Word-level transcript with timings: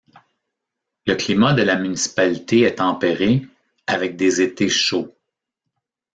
Le 1.05 1.13
climat 1.13 1.53
de 1.53 1.61
la 1.61 1.75
municipalité 1.75 2.61
est 2.61 2.79
tempéré, 2.79 3.43
avec 3.85 4.15
des 4.15 4.41
étés 4.41 4.67
chauds. 4.67 5.13